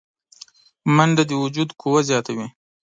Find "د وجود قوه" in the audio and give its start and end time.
1.29-2.01